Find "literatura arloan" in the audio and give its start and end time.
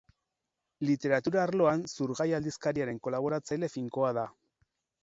0.89-1.85